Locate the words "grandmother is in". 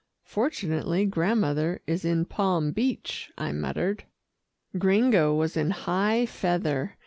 1.05-2.25